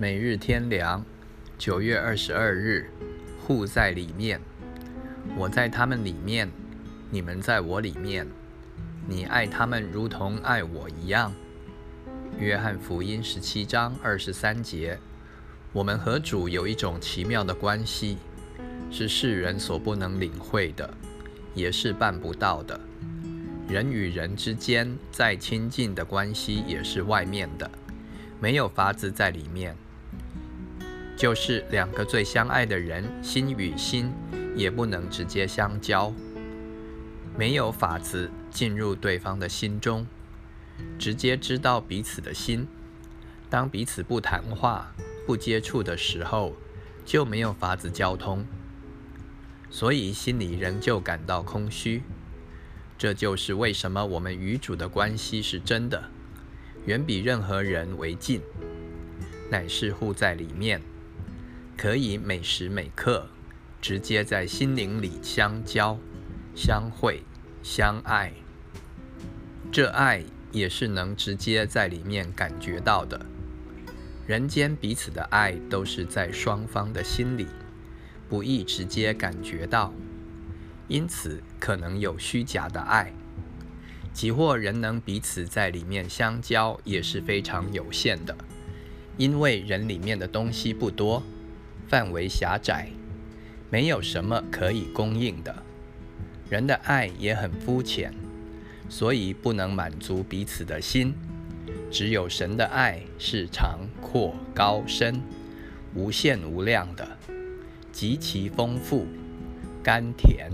[0.00, 1.04] 每日天凉，
[1.58, 2.88] 九月二十二日，
[3.38, 4.40] 护在里面，
[5.36, 6.50] 我在他们里面，
[7.10, 8.26] 你们在我里面，
[9.06, 11.30] 你爱他们如同爱我一样。
[12.38, 14.98] 约翰福音十七章二十三节，
[15.70, 18.16] 我们和主有一种奇妙的关系，
[18.90, 20.94] 是世人所不能领会的，
[21.54, 22.80] 也是办不到的。
[23.68, 27.70] 人与人之间再亲近的关系，也是外面的。
[28.40, 29.76] 没有法子在里面，
[31.20, 34.10] 就是两个最相爱的人，心与心
[34.56, 36.10] 也不能直接相交，
[37.36, 40.06] 没有法子进入对方的心中，
[40.98, 42.66] 直接知道彼此的心。
[43.50, 44.94] 当彼此不谈话、
[45.26, 46.56] 不接触的时候，
[47.04, 48.46] 就没有法子交通，
[49.68, 52.02] 所以心里仍旧感到空虚。
[52.96, 56.02] 这就是为什么我们与主的关系是真的。
[56.86, 58.40] 远比任何人为近，
[59.50, 60.80] 乃是护在里面，
[61.80, 63.26] 可以每时每刻
[63.80, 65.98] 直接在心灵里相交、
[66.54, 67.22] 相会、
[67.62, 68.34] 相爱。
[69.72, 70.22] 这爱
[70.52, 73.24] 也是能直接在里面感觉到的。
[74.26, 77.46] 人间彼此的爱都是在双方的心里，
[78.28, 79.94] 不易直接感觉到，
[80.86, 83.10] 因此可能有虚假的爱。
[84.12, 88.36] 即或人能彼此在里面相交，也是非常有限的，
[89.16, 91.22] 因为人里面的东西不多，
[91.90, 92.88] 范围狭窄，
[93.68, 95.64] 没有什么可以供应的。
[96.48, 98.14] 人的爱也很肤浅，
[98.88, 101.12] 所以不能满足彼此的心。
[101.90, 105.20] 只有神的爱是长阔高深、
[105.92, 107.18] 无限无量的，
[107.90, 109.08] 极其丰富、
[109.82, 110.48] 甘甜，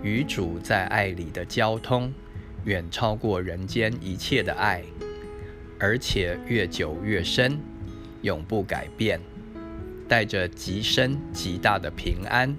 [0.00, 2.12] 与主在爱里的交通。
[2.64, 4.84] 远超过人间一切的爱，
[5.80, 7.58] 而且越久越深，
[8.22, 9.20] 永不改变，
[10.08, 12.56] 带着极深极大的平安、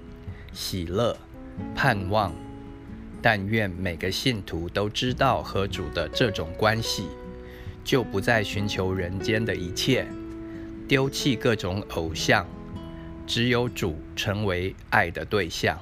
[0.52, 1.16] 喜乐、
[1.74, 2.32] 盼望。
[3.20, 7.08] 但愿每个信徒都知道和主的这种关系，
[7.82, 10.06] 就不再寻求人间的一切，
[10.86, 12.46] 丢弃各种偶像，
[13.26, 15.76] 只有主成为爱的对象。